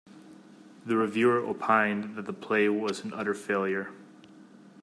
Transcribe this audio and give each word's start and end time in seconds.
The 0.83 0.97
reviewer 0.97 1.37
opined 1.37 2.15
that 2.15 2.25
the 2.25 2.33
play 2.33 2.67
was 2.69 3.03
an 3.03 3.13
utter 3.13 3.35
failure. 3.35 3.91